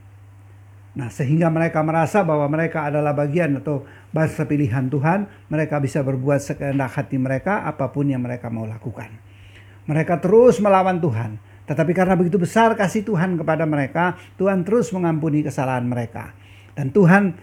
Nah, 0.99 1.09
sehingga 1.15 1.47
mereka 1.47 1.79
merasa 1.87 2.27
bahwa 2.27 2.51
mereka 2.51 2.91
adalah 2.91 3.15
bagian 3.15 3.63
atau 3.63 3.87
bangsa 4.11 4.49
pilihan 4.51 4.91
Tuhan, 4.91 5.31
mereka 5.47 5.79
bisa 5.79 6.03
berbuat 6.03 6.43
sekehendak 6.43 6.91
hati 6.99 7.15
mereka 7.21 7.63
apa 7.63 7.91
pun 7.95 8.11
yang 8.11 8.25
mereka 8.25 8.51
mau 8.51 8.67
lakukan. 8.67 9.07
Mereka 9.87 10.19
terus 10.19 10.59
melawan 10.59 10.99
Tuhan, 10.99 11.39
tetapi 11.71 11.93
karena 11.95 12.19
begitu 12.19 12.41
besar 12.41 12.75
kasih 12.75 13.07
Tuhan 13.07 13.39
kepada 13.39 13.63
mereka, 13.69 14.19
Tuhan 14.41 14.67
terus 14.67 14.91
mengampuni 14.91 15.47
kesalahan 15.47 15.87
mereka. 15.87 16.35
Dan 16.75 16.91
Tuhan 16.91 17.37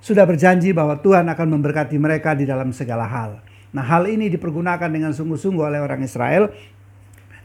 sudah 0.00 0.22
berjanji 0.22 0.70
bahwa 0.70 0.96
Tuhan 1.02 1.26
akan 1.26 1.48
memberkati 1.58 1.98
mereka 1.98 2.32
di 2.38 2.46
dalam 2.46 2.70
segala 2.70 3.04
hal. 3.04 3.42
Nah, 3.74 3.84
hal 3.84 4.06
ini 4.08 4.30
dipergunakan 4.30 4.88
dengan 4.88 5.12
sungguh-sungguh 5.12 5.60
oleh 5.60 5.82
orang 5.82 6.00
Israel 6.06 6.54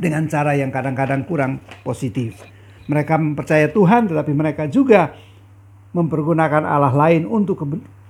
dengan 0.01 0.25
cara 0.25 0.58
yang 0.58 0.74
kadang-kadang 0.74 1.22
kurang 1.29 1.62
positif. 1.86 2.41
Mereka 2.89 3.22
mempercaya 3.22 3.70
Tuhan, 3.70 4.10
tetapi 4.10 4.34
mereka 4.34 4.65
juga 4.65 5.13
mempergunakan 5.93 6.65
Allah 6.65 6.89
lain 6.89 7.29
untuk 7.29 7.62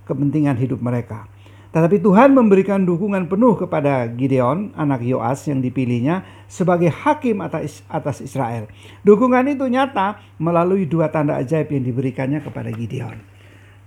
kepentingan 0.08 0.56
hidup 0.56 0.80
mereka. 0.80 1.28
Tetapi 1.72 2.04
Tuhan 2.04 2.36
memberikan 2.36 2.84
dukungan 2.84 3.32
penuh 3.32 3.56
kepada 3.56 4.04
Gideon, 4.12 4.76
anak 4.76 5.08
Yoas 5.08 5.48
yang 5.48 5.64
dipilihnya 5.64 6.24
sebagai 6.52 6.92
hakim 6.92 7.40
atas, 7.40 8.20
Israel. 8.20 8.68
Dukungan 9.08 9.48
itu 9.48 9.68
nyata 9.72 10.20
melalui 10.36 10.84
dua 10.84 11.08
tanda 11.08 11.40
ajaib 11.40 11.72
yang 11.72 11.88
diberikannya 11.88 12.44
kepada 12.44 12.76
Gideon. 12.76 13.24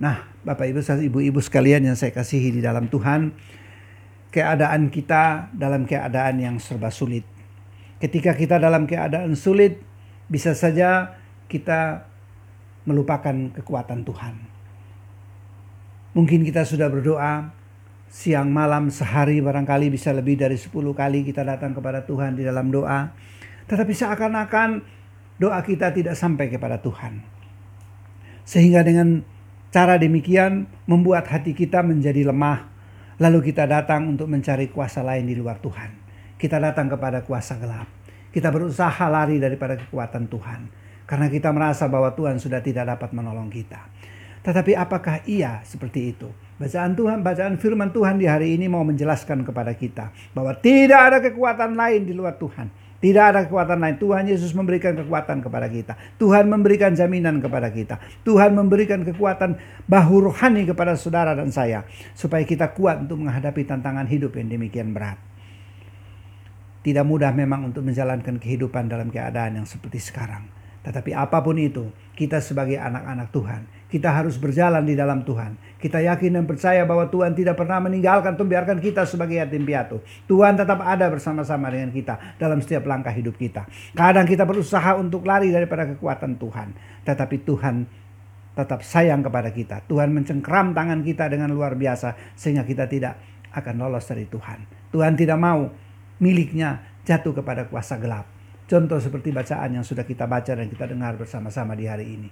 Nah, 0.01 0.25
Bapak 0.41 0.73
Ibu, 0.73 0.81
Ibu-ibu 0.81 1.41
sekalian 1.45 1.85
yang 1.85 1.97
saya 1.97 2.09
kasihi 2.17 2.57
di 2.57 2.61
dalam 2.65 2.89
Tuhan, 2.89 3.37
keadaan 4.33 4.89
kita 4.89 5.53
dalam 5.53 5.85
keadaan 5.85 6.41
yang 6.41 6.57
serba 6.57 6.89
sulit. 6.89 7.34
Ketika 8.05 8.37
kita 8.37 8.61
dalam 8.61 8.85
keadaan 8.85 9.33
sulit, 9.33 9.81
bisa 10.29 10.53
saja 10.53 11.17
kita 11.49 12.05
melupakan 12.85 13.33
kekuatan 13.57 14.05
Tuhan. 14.05 14.37
Mungkin 16.13 16.45
kita 16.45 16.69
sudah 16.69 16.93
berdoa, 16.93 17.57
siang 18.13 18.53
malam 18.53 18.93
sehari 18.93 19.41
barangkali 19.41 19.89
bisa 19.89 20.13
lebih 20.13 20.37
dari 20.37 20.61
10 20.61 20.69
kali 20.93 21.25
kita 21.25 21.49
datang 21.49 21.73
kepada 21.73 22.05
Tuhan 22.05 22.37
di 22.37 22.45
dalam 22.45 22.69
doa. 22.69 23.09
Tetapi 23.73 23.97
seakan-akan 23.97 24.85
doa 25.41 25.65
kita 25.65 25.89
tidak 25.97 26.13
sampai 26.13 26.53
kepada 26.53 26.85
Tuhan. 26.85 27.25
Sehingga 28.45 28.85
dengan 28.85 29.25
cara 29.73 29.97
demikian 29.97 30.69
membuat 30.85 31.25
hati 31.33 31.57
kita 31.57 31.81
menjadi 31.81 32.29
lemah. 32.29 32.69
Lalu 33.17 33.49
kita 33.49 33.65
datang 33.65 34.13
untuk 34.13 34.29
mencari 34.29 34.69
kuasa 34.69 35.01
lain 35.01 35.25
di 35.25 35.41
luar 35.41 35.57
Tuhan. 35.65 36.04
Kita 36.45 36.61
datang 36.61 36.93
kepada 36.93 37.25
kuasa 37.25 37.57
gelap. 37.57 37.89
Kita 38.29 38.53
berusaha 38.53 39.09
lari 39.09 39.41
daripada 39.41 39.81
kekuatan 39.81 40.29
Tuhan. 40.29 40.61
Karena 41.09 41.33
kita 41.33 41.49
merasa 41.57 41.89
bahwa 41.89 42.13
Tuhan 42.13 42.37
sudah 42.37 42.61
tidak 42.61 42.85
dapat 42.85 43.17
menolong 43.17 43.49
kita. 43.49 43.81
Tetapi 44.45 44.77
apakah 44.77 45.25
ia 45.25 45.65
seperti 45.65 46.13
itu? 46.13 46.29
Bacaan 46.61 46.93
Tuhan, 46.93 47.25
bacaan 47.25 47.57
firman 47.57 47.97
Tuhan 47.97 48.21
di 48.21 48.29
hari 48.29 48.61
ini 48.61 48.69
mau 48.69 48.85
menjelaskan 48.85 49.41
kepada 49.41 49.73
kita 49.73 50.13
bahwa 50.37 50.53
tidak 50.61 51.01
ada 51.01 51.19
kekuatan 51.25 51.81
lain 51.81 52.05
di 52.05 52.13
luar 52.13 52.37
Tuhan. 52.37 52.69
Tidak 53.01 53.25
ada 53.25 53.49
kekuatan 53.49 53.81
lain. 53.81 53.97
Tuhan 53.97 54.29
Yesus 54.29 54.53
memberikan 54.53 54.93
kekuatan 55.01 55.41
kepada 55.41 55.65
kita. 55.73 55.97
Tuhan 56.21 56.45
memberikan 56.45 56.93
jaminan 56.93 57.41
kepada 57.41 57.73
kita. 57.73 57.97
Tuhan 58.21 58.53
memberikan 58.53 59.01
kekuatan 59.01 59.57
bahu 59.89 60.29
rohani 60.29 60.69
kepada 60.69 60.93
saudara 60.93 61.33
dan 61.33 61.49
saya. 61.49 61.89
Supaya 62.13 62.45
kita 62.45 62.77
kuat 62.77 63.01
untuk 63.01 63.25
menghadapi 63.25 63.65
tantangan 63.65 64.05
hidup 64.05 64.37
yang 64.37 64.53
demikian 64.53 64.93
berat. 64.93 65.34
Tidak 66.85 67.01
mudah 67.01 67.33
memang 67.33 67.73
untuk 67.73 67.81
menjalankan 67.81 68.37
kehidupan 68.37 68.93
dalam 68.93 69.09
keadaan 69.09 69.57
yang 69.57 69.65
seperti 69.65 70.05
sekarang. 70.05 70.45
Tetapi 70.85 71.17
apa 71.17 71.41
pun 71.41 71.57
itu, 71.57 71.89
kita 72.13 72.45
sebagai 72.45 72.77
anak-anak 72.77 73.33
Tuhan, 73.33 73.65
kita 73.89 74.13
harus 74.13 74.37
berjalan 74.37 74.85
di 74.85 74.93
dalam 74.93 75.25
Tuhan. 75.25 75.57
Kita 75.81 75.97
yakin 76.05 76.37
dan 76.37 76.45
percaya 76.45 76.85
bahwa 76.85 77.09
Tuhan 77.09 77.33
tidak 77.33 77.57
pernah 77.57 77.81
meninggalkan 77.81 78.37
atau 78.37 78.45
biarkan 78.45 78.85
kita 78.85 79.09
sebagai 79.09 79.41
yatim 79.41 79.65
piatu. 79.65 80.05
Tuhan 80.29 80.61
tetap 80.61 80.85
ada 80.85 81.09
bersama-sama 81.09 81.73
dengan 81.73 81.89
kita 81.89 82.37
dalam 82.37 82.61
setiap 82.61 82.85
langkah 82.85 83.17
hidup 83.17 83.33
kita. 83.41 83.65
Kadang 83.97 84.29
kita 84.29 84.45
berusaha 84.45 84.93
untuk 85.01 85.25
lari 85.25 85.49
daripada 85.49 85.89
kekuatan 85.89 86.37
Tuhan. 86.37 86.69
Tetapi 87.01 87.37
Tuhan 87.49 87.75
tetap 88.55 88.85
sayang 88.85 89.25
kepada 89.25 89.49
kita. 89.51 89.89
Tuhan 89.89 90.13
mencengkram 90.13 90.77
tangan 90.77 91.01
kita 91.01 91.33
dengan 91.33 91.49
luar 91.49 91.75
biasa 91.75 92.37
sehingga 92.37 92.63
kita 92.63 92.87
tidak 92.87 93.17
akan 93.57 93.75
lolos 93.81 94.05
dari 94.05 94.29
Tuhan. 94.29 94.91
Tuhan 94.93 95.15
tidak 95.17 95.39
mau 95.39 95.71
miliknya 96.19 96.83
jatuh 97.07 97.35
kepada 97.37 97.67
kuasa 97.69 97.99
gelap. 98.01 98.27
Contoh 98.65 98.97
seperti 98.97 99.29
bacaan 99.29 99.77
yang 99.77 99.85
sudah 99.85 100.09
kita 100.09 100.25
baca 100.25 100.57
dan 100.57 100.67
kita 100.73 100.89
dengar 100.89 101.21
bersama-sama 101.21 101.77
di 101.77 101.85
hari 101.85 102.07
ini. 102.17 102.31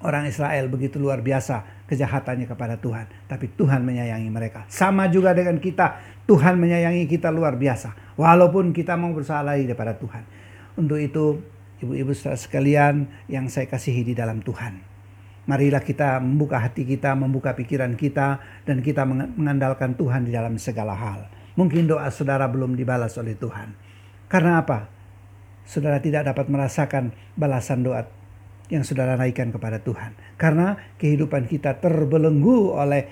Orang 0.00 0.24
Israel 0.24 0.64
begitu 0.72 0.96
luar 0.96 1.20
biasa 1.20 1.84
kejahatannya 1.84 2.48
kepada 2.48 2.80
Tuhan. 2.80 3.28
Tapi 3.28 3.52
Tuhan 3.52 3.84
menyayangi 3.84 4.32
mereka. 4.32 4.64
Sama 4.72 5.12
juga 5.12 5.36
dengan 5.36 5.60
kita. 5.60 6.00
Tuhan 6.24 6.56
menyayangi 6.56 7.04
kita 7.04 7.28
luar 7.28 7.60
biasa. 7.60 8.16
Walaupun 8.16 8.72
kita 8.72 8.96
mau 8.96 9.12
berusaha 9.12 9.44
lari 9.44 9.68
daripada 9.68 9.92
Tuhan. 10.00 10.24
Untuk 10.80 10.96
itu 10.96 11.44
ibu-ibu 11.84 12.16
sekalian 12.16 13.28
yang 13.28 13.52
saya 13.52 13.68
kasihi 13.68 14.00
di 14.00 14.16
dalam 14.16 14.40
Tuhan. 14.40 14.80
Marilah 15.44 15.84
kita 15.84 16.16
membuka 16.16 16.64
hati 16.64 16.88
kita, 16.88 17.12
membuka 17.12 17.52
pikiran 17.52 17.92
kita. 17.92 18.40
Dan 18.64 18.80
kita 18.80 19.04
mengandalkan 19.04 20.00
Tuhan 20.00 20.24
di 20.24 20.32
dalam 20.32 20.56
segala 20.56 20.96
hal. 20.96 21.28
Mungkin 21.60 21.84
doa 21.84 22.08
saudara 22.08 22.48
belum 22.48 22.72
dibalas 22.72 23.20
oleh 23.20 23.36
Tuhan 23.36 23.90
karena 24.30 24.62
apa? 24.62 24.86
Saudara 25.66 25.98
tidak 25.98 26.22
dapat 26.30 26.46
merasakan 26.46 27.10
balasan 27.34 27.82
doa 27.82 28.06
yang 28.70 28.86
saudara 28.86 29.18
naikkan 29.18 29.50
kepada 29.50 29.82
Tuhan. 29.82 30.14
Karena 30.38 30.78
kehidupan 31.02 31.50
kita 31.50 31.82
terbelenggu 31.82 32.70
oleh 32.70 33.10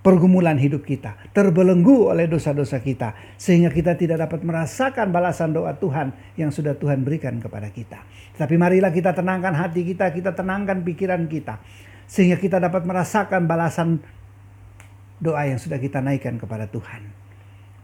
pergumulan 0.00 0.56
hidup 0.56 0.88
kita, 0.88 1.20
terbelenggu 1.36 2.08
oleh 2.08 2.24
dosa-dosa 2.24 2.80
kita, 2.80 3.12
sehingga 3.36 3.68
kita 3.68 3.92
tidak 4.00 4.24
dapat 4.24 4.40
merasakan 4.40 5.12
balasan 5.12 5.52
doa 5.52 5.76
Tuhan 5.76 6.16
yang 6.40 6.48
sudah 6.48 6.72
Tuhan 6.80 7.04
berikan 7.04 7.36
kepada 7.36 7.68
kita. 7.68 8.00
Tapi 8.40 8.56
marilah 8.56 8.88
kita 8.88 9.12
tenangkan 9.12 9.52
hati 9.52 9.84
kita, 9.84 10.08
kita 10.16 10.32
tenangkan 10.32 10.80
pikiran 10.80 11.28
kita, 11.28 11.60
sehingga 12.08 12.40
kita 12.40 12.56
dapat 12.56 12.88
merasakan 12.88 13.44
balasan 13.44 14.00
doa 15.20 15.44
yang 15.44 15.60
sudah 15.60 15.76
kita 15.76 16.00
naikkan 16.00 16.40
kepada 16.40 16.64
Tuhan. 16.72 17.25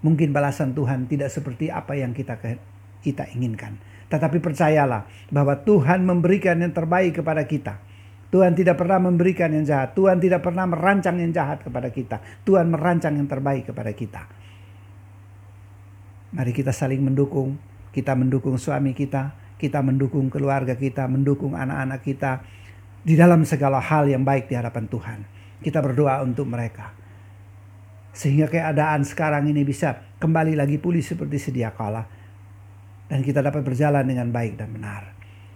Mungkin 0.03 0.35
balasan 0.35 0.75
Tuhan 0.75 1.07
tidak 1.07 1.31
seperti 1.31 1.71
apa 1.71 1.95
yang 1.95 2.11
kita 2.11 2.39
kita 3.03 3.25
inginkan. 3.35 3.79
Tetapi 4.11 4.43
percayalah 4.43 5.09
bahwa 5.31 5.57
Tuhan 5.63 6.05
memberikan 6.05 6.59
yang 6.59 6.75
terbaik 6.75 7.23
kepada 7.23 7.47
kita. 7.47 7.79
Tuhan 8.33 8.57
tidak 8.57 8.81
pernah 8.81 8.97
memberikan 8.97 9.53
yang 9.53 9.65
jahat. 9.65 9.93
Tuhan 9.93 10.17
tidak 10.17 10.41
pernah 10.41 10.65
merancang 10.65 11.21
yang 11.21 11.33
jahat 11.33 11.63
kepada 11.65 11.93
kita. 11.93 12.17
Tuhan 12.49 12.73
merancang 12.73 13.15
yang 13.17 13.29
terbaik 13.29 13.69
kepada 13.69 13.93
kita. 13.93 14.23
Mari 16.33 16.53
kita 16.57 16.73
saling 16.73 17.01
mendukung. 17.05 17.61
Kita 17.93 18.17
mendukung 18.17 18.57
suami 18.57 18.97
kita, 18.97 19.37
kita 19.61 19.85
mendukung 19.85 20.33
keluarga 20.33 20.73
kita, 20.73 21.05
mendukung 21.05 21.53
anak-anak 21.53 22.01
kita 22.01 22.41
di 23.05 23.21
dalam 23.21 23.45
segala 23.45 23.85
hal 23.85 24.09
yang 24.09 24.25
baik 24.25 24.49
di 24.49 24.57
hadapan 24.57 24.89
Tuhan. 24.89 25.19
Kita 25.61 25.85
berdoa 25.85 26.25
untuk 26.25 26.49
mereka. 26.49 27.02
Sehingga 28.13 28.49
keadaan 28.53 29.09
sekarang 29.09 29.49
ini 29.49 29.65
bisa 29.65 30.05
kembali 30.21 30.53
lagi 30.53 30.77
pulih 30.77 31.01
seperti 31.01 31.41
sedia 31.41 31.73
kala. 31.73 32.05
Dan 33.09 33.25
kita 33.25 33.41
dapat 33.41 33.65
berjalan 33.65 34.05
dengan 34.05 34.29
baik 34.29 34.61
dan 34.61 34.73
benar. 34.73 35.13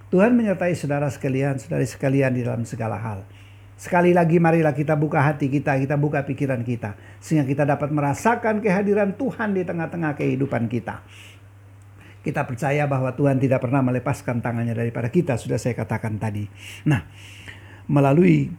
Tuhan 0.09 0.33
menyertai 0.33 0.73
saudara 0.73 1.09
sekalian, 1.13 1.61
saudari 1.61 1.85
sekalian 1.85 2.33
di 2.33 2.41
dalam 2.45 2.65
segala 2.65 2.97
hal. 2.97 3.29
Sekali 3.77 4.17
lagi 4.17 4.41
marilah 4.41 4.73
kita 4.73 4.97
buka 4.97 5.21
hati 5.21 5.53
kita, 5.53 5.77
kita 5.77 6.01
buka 6.01 6.25
pikiran 6.25 6.65
kita. 6.65 6.97
Sehingga 7.21 7.45
kita 7.45 7.69
dapat 7.69 7.93
merasakan 7.93 8.65
kehadiran 8.65 9.13
Tuhan 9.21 9.53
di 9.53 9.69
tengah-tengah 9.69 10.17
kehidupan 10.17 10.73
kita. 10.73 11.05
Kita 12.25 12.43
percaya 12.49 12.89
bahwa 12.89 13.13
Tuhan 13.13 13.37
tidak 13.37 13.63
pernah 13.63 13.85
melepaskan 13.85 14.41
tangannya 14.41 14.73
daripada 14.73 15.13
kita, 15.13 15.37
sudah 15.37 15.61
saya 15.61 15.77
katakan 15.77 16.17
tadi. 16.17 16.49
Nah, 16.89 17.05
melalui 17.87 18.51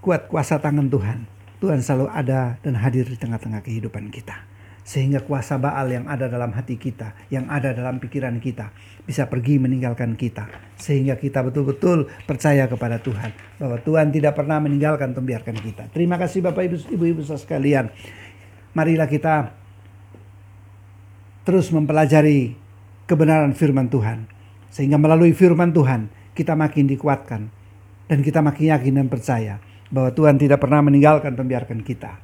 kuat 0.00 0.26
kuasa 0.26 0.58
tangan 0.58 0.88
Tuhan, 0.88 1.39
Tuhan 1.60 1.84
selalu 1.84 2.08
ada 2.08 2.56
dan 2.64 2.72
hadir 2.80 3.04
di 3.04 3.20
tengah-tengah 3.20 3.60
kehidupan 3.60 4.08
kita. 4.08 4.48
Sehingga 4.80 5.20
kuasa 5.20 5.60
Baal 5.60 5.92
yang 5.92 6.08
ada 6.08 6.24
dalam 6.26 6.56
hati 6.56 6.80
kita, 6.80 7.12
yang 7.28 7.52
ada 7.52 7.76
dalam 7.76 8.00
pikiran 8.00 8.40
kita, 8.40 8.72
bisa 9.04 9.28
pergi 9.28 9.60
meninggalkan 9.60 10.16
kita. 10.16 10.48
Sehingga 10.80 11.20
kita 11.20 11.44
betul-betul 11.44 12.08
percaya 12.24 12.64
kepada 12.64 12.96
Tuhan. 12.96 13.60
Bahwa 13.60 13.76
Tuhan 13.76 14.08
tidak 14.08 14.40
pernah 14.40 14.56
meninggalkan 14.56 15.12
atau 15.12 15.20
membiarkan 15.20 15.56
kita. 15.60 15.92
Terima 15.92 16.16
kasih 16.16 16.40
Bapak 16.40 16.64
Ibu, 16.64 16.76
Ibu-Ibu 16.96 17.22
sekalian. 17.28 17.92
Marilah 18.72 19.06
kita 19.06 19.52
terus 21.44 21.68
mempelajari 21.68 22.56
kebenaran 23.04 23.52
firman 23.52 23.92
Tuhan. 23.92 24.24
Sehingga 24.72 24.96
melalui 24.96 25.36
firman 25.36 25.76
Tuhan 25.76 26.08
kita 26.32 26.56
makin 26.56 26.88
dikuatkan. 26.88 27.52
Dan 28.08 28.24
kita 28.24 28.40
makin 28.40 28.74
yakin 28.74 28.96
dan 28.96 29.06
percaya 29.06 29.69
bahwa 29.90 30.14
Tuhan 30.14 30.38
tidak 30.38 30.62
pernah 30.62 30.80
meninggalkan 30.80 31.34
membiarkan 31.34 31.82
kita. 31.82 32.22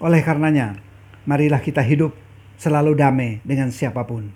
Oleh 0.00 0.20
karenanya, 0.24 0.76
marilah 1.24 1.60
kita 1.60 1.80
hidup 1.84 2.12
selalu 2.60 2.92
damai 2.96 3.40
dengan 3.44 3.72
siapa 3.72 4.04
pun. 4.04 4.32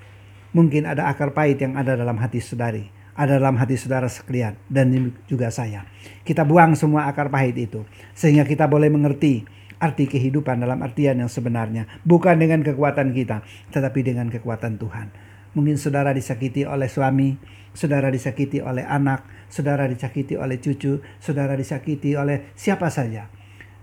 Mungkin 0.57 0.89
ada 0.89 1.09
akar 1.13 1.37
pahit 1.37 1.61
yang 1.61 1.77
ada 1.77 1.97
dalam 1.97 2.17
hati 2.17 2.41
saudari, 2.41 2.89
ada 3.13 3.37
dalam 3.37 3.61
hati 3.61 3.77
saudara 3.77 4.09
sekalian, 4.09 4.57
dan 4.69 5.13
juga 5.29 5.53
saya. 5.53 5.85
Kita 6.25 6.45
buang 6.45 6.73
semua 6.79 7.11
akar 7.11 7.29
pahit 7.29 7.57
itu, 7.59 7.85
sehingga 8.17 8.49
kita 8.49 8.65
boleh 8.65 8.89
mengerti 8.89 9.45
arti 9.83 10.09
kehidupan 10.09 10.63
dalam 10.63 10.81
artian 10.81 11.21
yang 11.21 11.29
sebenarnya. 11.29 11.85
Bukan 12.07 12.41
dengan 12.41 12.65
kekuatan 12.65 13.13
kita, 13.13 13.45
tetapi 13.75 14.01
dengan 14.01 14.31
kekuatan 14.33 14.81
Tuhan. 14.81 15.34
Mungkin 15.55 15.79
saudara 15.79 16.11
disakiti 16.11 16.67
oleh 16.67 16.91
suami, 16.91 17.39
saudara 17.75 18.11
disakiti 18.11 18.59
oleh 18.59 18.83
anak, 18.83 19.47
saudara 19.47 19.87
disakiti 19.87 20.35
oleh 20.35 20.59
cucu, 20.59 20.99
saudara 21.23 21.55
disakiti 21.55 22.19
oleh 22.19 22.51
siapa 22.59 22.91
saja. 22.91 23.31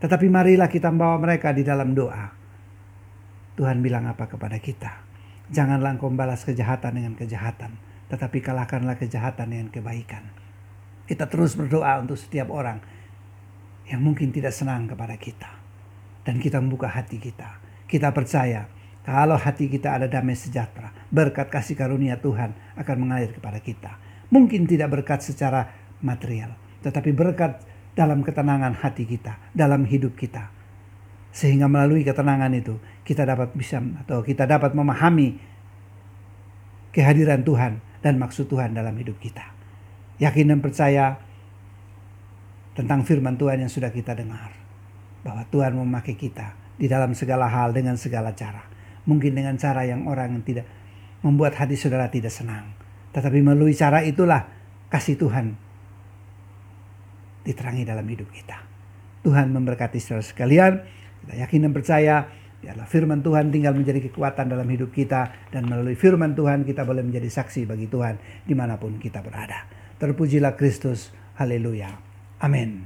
Tetapi 0.03 0.27
marilah 0.27 0.67
kita 0.67 0.91
membawa 0.91 1.15
mereka 1.19 1.55
di 1.55 1.63
dalam 1.63 1.95
doa. 1.95 2.27
Tuhan 3.55 3.79
bilang 3.79 4.07
apa 4.09 4.27
kepada 4.27 4.57
kita? 4.59 5.03
Janganlah 5.51 5.99
engkau 5.99 6.07
membalas 6.07 6.47
kejahatan 6.47 6.95
dengan 6.95 7.13
kejahatan, 7.19 7.75
tetapi 8.07 8.39
kalahkanlah 8.39 8.95
kejahatan 8.95 9.51
dengan 9.51 9.67
kebaikan. 9.67 10.23
Kita 11.07 11.27
terus 11.27 11.59
berdoa 11.59 11.99
untuk 11.99 12.15
setiap 12.15 12.47
orang 12.55 12.79
yang 13.91 13.99
mungkin 13.99 14.31
tidak 14.31 14.55
senang 14.55 14.87
kepada 14.87 15.19
kita. 15.19 15.51
Dan 16.23 16.39
kita 16.39 16.63
membuka 16.63 16.87
hati 16.87 17.19
kita. 17.19 17.59
Kita 17.89 18.15
percaya 18.15 18.63
kalau 19.01 19.33
hati 19.33 19.65
kita 19.65 19.97
ada 19.97 20.05
damai 20.05 20.37
sejahtera, 20.37 20.93
berkat 21.09 21.49
kasih 21.49 21.73
karunia 21.73 22.21
Tuhan 22.21 22.53
akan 22.77 22.95
mengalir 23.01 23.33
kepada 23.33 23.57
kita. 23.57 23.97
Mungkin 24.29 24.69
tidak 24.69 24.93
berkat 24.93 25.25
secara 25.25 25.73
material, 26.05 26.53
tetapi 26.85 27.09
berkat 27.11 27.65
dalam 27.97 28.21
ketenangan 28.21 28.77
hati 28.77 29.09
kita, 29.09 29.41
dalam 29.51 29.83
hidup 29.89 30.13
kita. 30.13 30.53
Sehingga 31.33 31.65
melalui 31.65 32.05
ketenangan 32.05 32.53
itu 32.53 32.77
kita 33.01 33.25
dapat 33.25 33.55
bisa 33.57 33.81
atau 34.05 34.21
kita 34.21 34.45
dapat 34.45 34.75
memahami 34.77 35.39
kehadiran 36.91 37.41
Tuhan 37.41 37.79
dan 38.03 38.19
maksud 38.19 38.51
Tuhan 38.51 38.75
dalam 38.75 38.93
hidup 38.95 39.17
kita. 39.17 39.43
Yakin 40.21 40.53
dan 40.53 40.59
percaya 40.61 41.17
tentang 42.77 43.01
firman 43.01 43.35
Tuhan 43.35 43.65
yang 43.65 43.71
sudah 43.71 43.89
kita 43.89 44.13
dengar. 44.13 44.53
Bahwa 45.25 45.45
Tuhan 45.49 45.73
memakai 45.73 46.13
kita 46.13 46.53
di 46.77 46.85
dalam 46.89 47.13
segala 47.17 47.49
hal 47.49 47.73
dengan 47.73 47.97
segala 47.97 48.33
cara. 48.33 48.70
Mungkin 49.09 49.33
dengan 49.33 49.57
cara 49.57 49.85
yang 49.87 50.05
orang 50.05 50.41
tidak 50.45 50.65
membuat 51.25 51.57
hati 51.57 51.77
saudara 51.77 52.09
tidak 52.09 52.33
senang. 52.33 52.73
Tetapi 53.11 53.39
melalui 53.41 53.73
cara 53.73 54.05
itulah 54.05 54.47
kasih 54.89 55.17
Tuhan 55.17 55.57
diterangi 57.41 57.83
dalam 57.85 58.05
hidup 58.05 58.29
kita. 58.29 58.61
Tuhan 59.21 59.53
memberkati 59.53 59.97
saudara 60.01 60.25
sekalian. 60.25 60.81
Kita 61.21 61.33
yakin 61.37 61.69
dan 61.69 61.73
percaya 61.73 62.15
biarlah 62.61 62.85
firman 62.85 63.25
Tuhan 63.25 63.49
tinggal 63.49 63.73
menjadi 63.73 64.05
kekuatan 64.09 64.49
dalam 64.49 64.65
hidup 64.69 64.93
kita 64.93 65.49
dan 65.49 65.65
melalui 65.65 65.97
firman 65.97 66.33
Tuhan 66.37 66.65
kita 66.65 66.85
boleh 66.85 67.01
menjadi 67.01 67.29
saksi 67.29 67.65
bagi 67.65 67.89
Tuhan 67.89 68.45
di 68.45 68.53
mana 68.53 68.77
pun 68.77 68.97
kita 68.97 69.21
berada. 69.21 69.65
Terpujilah 70.01 70.57
Kristus. 70.57 71.13
Haleluya. 71.37 71.89
Amin. 72.41 72.85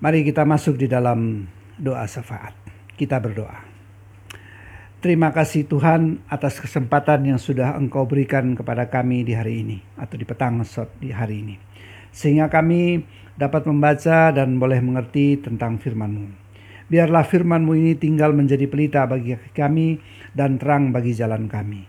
Mari 0.00 0.20
kita 0.24 0.44
masuk 0.44 0.80
di 0.80 0.88
dalam 0.88 1.48
doa 1.80 2.04
syafaat. 2.04 2.63
Kita 2.94 3.18
berdoa. 3.18 3.74
Terima 5.04 5.34
kasih 5.36 5.68
Tuhan 5.68 6.24
atas 6.32 6.62
kesempatan 6.62 7.28
yang 7.28 7.36
sudah 7.36 7.76
Engkau 7.76 8.08
berikan 8.08 8.56
kepada 8.56 8.88
kami 8.88 9.20
di 9.20 9.36
hari 9.36 9.60
ini 9.60 9.78
atau 10.00 10.16
di 10.16 10.24
petang 10.24 10.64
di 10.96 11.12
hari 11.12 11.44
ini. 11.44 11.56
Sehingga 12.08 12.48
kami 12.48 13.04
dapat 13.36 13.68
membaca 13.68 14.32
dan 14.32 14.56
boleh 14.56 14.80
mengerti 14.80 15.42
tentang 15.42 15.76
firman-Mu. 15.76 16.24
Biarlah 16.88 17.26
firman-Mu 17.26 17.76
ini 17.76 17.92
tinggal 18.00 18.32
menjadi 18.32 18.64
pelita 18.64 19.04
bagi 19.04 19.36
kami 19.52 20.00
dan 20.32 20.56
terang 20.56 20.88
bagi 20.94 21.12
jalan 21.12 21.52
kami. 21.52 21.84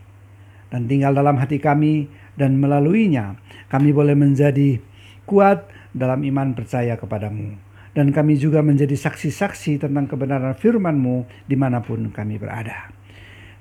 Dan 0.67 0.91
tinggal 0.91 1.15
dalam 1.15 1.39
hati 1.39 1.61
kami 1.61 2.09
dan 2.35 2.59
melaluinya 2.59 3.39
kami 3.71 3.95
boleh 3.95 4.17
menjadi 4.17 4.81
kuat 5.23 5.69
dalam 5.95 6.19
iman 6.25 6.51
percaya 6.51 6.99
kepadamu. 6.99 7.64
Dan 7.95 8.11
kami 8.11 8.35
juga 8.35 8.59
menjadi 8.59 8.91
saksi-saksi 8.91 9.79
tentang 9.87 10.11
kebenaran 10.11 10.51
firman-Mu 10.59 11.47
di 11.47 11.55
mana 11.55 11.79
pun 11.79 12.11
kami 12.11 12.35
berada. 12.35 12.91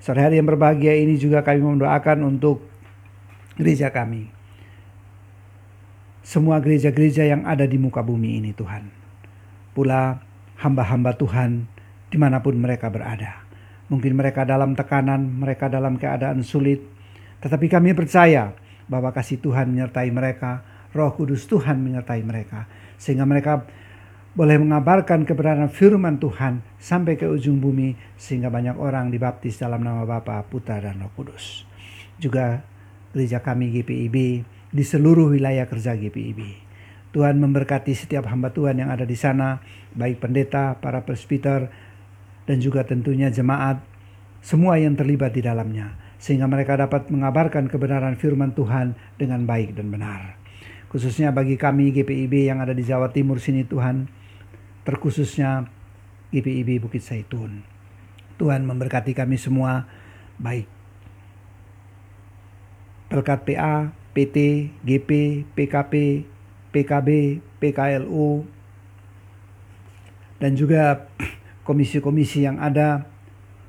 Sore 0.03 0.19
hari 0.19 0.37
yang 0.37 0.45
berbahagia 0.51 0.91
ini 0.91 1.15
juga 1.15 1.39
kami 1.39 1.63
mendoakan 1.63 2.35
untuk 2.35 2.67
gereja 3.55 3.89
kami 3.95 4.35
semua 6.25 6.57
gereja-gereja 6.57 7.21
yang 7.29 7.45
ada 7.45 7.69
di 7.69 7.77
muka 7.77 8.01
bumi 8.01 8.41
ini 8.41 8.49
Tuhan. 8.49 8.89
Pula 9.77 10.17
hamba-hamba 10.57 11.13
Tuhan 11.13 11.69
di 12.09 12.17
mana 12.17 12.41
pun 12.41 12.57
mereka 12.57 12.89
berada. 12.89 13.45
Mungkin 13.93 14.17
mereka 14.17 14.41
dalam 14.41 14.73
tekanan, 14.73 15.21
mereka 15.21 15.69
dalam 15.69 16.01
keadaan 16.01 16.41
sulit. 16.41 16.81
Tetapi 17.45 17.69
kami 17.69 17.93
percaya 17.93 18.57
bahwa 18.89 19.13
kasih 19.13 19.37
Tuhan 19.37 19.69
menyertai 19.69 20.09
mereka, 20.09 20.65
roh 20.97 21.13
kudus 21.13 21.45
Tuhan 21.45 21.77
menyertai 21.77 22.25
mereka. 22.25 22.65
Sehingga 22.97 23.29
mereka 23.29 23.61
boleh 24.35 24.59
mengabarkan 24.59 25.23
kebenaran 25.23 25.71
firman 25.71 26.19
Tuhan 26.19 26.59
sampai 26.75 27.15
ke 27.15 27.23
ujung 27.23 27.63
bumi 27.63 27.95
sehingga 28.19 28.51
banyak 28.51 28.75
orang 28.75 29.07
dibaptis 29.07 29.55
dalam 29.55 29.79
nama 29.79 30.03
Bapa, 30.03 30.43
Putra 30.43 30.83
dan 30.83 30.99
Roh 30.99 31.11
Kudus. 31.15 31.63
Juga 32.19 32.59
gereja 33.15 33.39
kami 33.39 33.71
GPIB 33.71 34.15
di 34.75 34.83
seluruh 34.83 35.31
wilayah 35.31 35.63
kerja 35.71 35.95
GPIB. 35.95 36.67
Tuhan 37.15 37.39
memberkati 37.39 37.95
setiap 37.95 38.27
hamba 38.27 38.51
Tuhan 38.51 38.75
yang 38.75 38.91
ada 38.91 39.07
di 39.07 39.15
sana, 39.15 39.63
baik 39.95 40.19
pendeta, 40.19 40.75
para 40.83 41.07
presbiter, 41.07 41.71
dan 42.43 42.59
juga 42.59 42.83
tentunya 42.83 43.31
jemaat, 43.31 43.79
semua 44.43 44.75
yang 44.75 44.99
terlibat 44.99 45.31
di 45.31 45.39
dalamnya, 45.39 45.95
sehingga 46.19 46.43
mereka 46.51 46.75
dapat 46.75 47.07
mengabarkan 47.07 47.71
kebenaran 47.71 48.19
firman 48.19 48.51
Tuhan 48.51 48.99
dengan 49.15 49.47
baik 49.47 49.79
dan 49.79 49.87
benar. 49.95 50.35
Khususnya 50.91 51.31
bagi 51.31 51.55
kami 51.55 51.95
GPIB 51.95 52.51
yang 52.51 52.59
ada 52.59 52.75
di 52.75 52.83
Jawa 52.83 53.15
Timur 53.15 53.39
sini 53.39 53.63
Tuhan, 53.63 54.24
terkhususnya 54.85 55.67
GPIB 56.29 56.85
Bukit 56.85 57.01
Saitun. 57.01 57.65
Tuhan 58.37 58.63
memberkati 58.63 59.17
kami 59.17 59.35
semua, 59.39 59.87
baik 60.37 60.67
Pelkat 63.05 63.45
PA, 63.45 63.93
PT, 64.17 64.67
GP, 64.81 65.43
PKP, 65.53 66.25
PKB, 66.73 67.09
PKLU, 67.61 68.43
dan 70.41 70.57
juga 70.57 71.05
komisi-komisi 71.61 72.43
yang 72.43 72.57
ada 72.57 73.05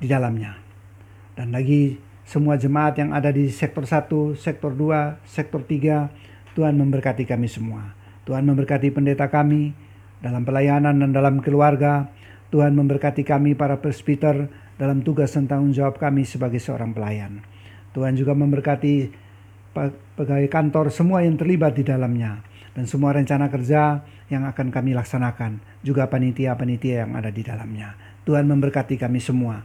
di 0.01 0.09
dalamnya. 0.09 0.57
Dan 1.37 1.53
lagi 1.53 2.01
semua 2.25 2.57
jemaat 2.57 2.97
yang 2.99 3.13
ada 3.13 3.29
di 3.29 3.53
sektor 3.53 3.85
1, 3.85 4.35
sektor 4.41 4.73
2, 4.73 5.21
sektor 5.29 5.63
3, 5.63 6.57
Tuhan 6.57 6.75
memberkati 6.75 7.29
kami 7.29 7.47
semua. 7.47 7.93
Tuhan 8.25 8.43
memberkati 8.43 8.91
pendeta 8.91 9.29
kami 9.29 9.77
dalam 10.21 10.43
pelayanan 10.45 10.97
dan 11.01 11.11
dalam 11.13 11.41
keluarga. 11.45 12.09
Tuhan 12.51 12.79
memberkati 12.79 13.27
kami 13.27 13.59
para 13.59 13.83
presbiter 13.83 14.47
dalam 14.79 15.03
tugas 15.03 15.35
dan 15.35 15.51
tanggung 15.51 15.75
jawab 15.75 15.99
kami 15.99 16.23
sebagai 16.23 16.63
seorang 16.63 16.95
pelayan. 16.95 17.43
Tuhan 17.97 18.15
juga 18.15 18.37
memberkati 18.37 19.25
pegawai 20.17 20.49
kantor, 20.49 20.93
semua 20.93 21.25
yang 21.25 21.37
terlibat 21.37 21.77
di 21.77 21.85
dalamnya. 21.85 22.45
Dan 22.77 22.85
semua 22.85 23.17
rencana 23.17 23.49
kerja 23.49 24.05
yang 24.29 24.45
akan 24.45 24.69
kami 24.69 24.93
laksanakan. 24.93 25.65
Juga 25.81 26.05
panitia-panitia 26.13 27.09
yang 27.09 27.17
ada 27.17 27.33
di 27.33 27.41
dalamnya. 27.41 27.97
Tuhan 28.29 28.45
memberkati 28.45 29.01
kami 29.01 29.17
semua. 29.17 29.65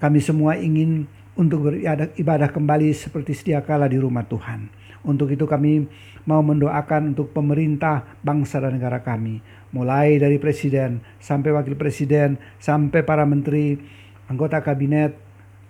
Kami 0.00 0.24
semua 0.24 0.56
ingin 0.56 1.04
untuk 1.36 1.68
beribadah 1.68 2.48
kembali 2.48 2.96
seperti 2.96 3.36
sedia 3.36 3.60
kala 3.60 3.92
di 3.92 4.00
rumah 4.00 4.24
Tuhan. 4.24 4.72
Untuk 5.04 5.32
itu 5.32 5.44
kami 5.44 5.84
mau 6.24 6.40
mendoakan 6.40 7.12
untuk 7.16 7.32
pemerintah, 7.32 8.04
bangsa 8.24 8.60
dan 8.60 8.76
negara 8.76 9.00
kami. 9.00 9.40
Mulai 9.70 10.18
dari 10.18 10.42
presiden 10.42 10.98
sampai 11.22 11.54
wakil 11.54 11.78
presiden, 11.78 12.38
sampai 12.58 13.06
para 13.06 13.22
menteri, 13.22 13.78
anggota 14.26 14.58
kabinet, 14.62 15.14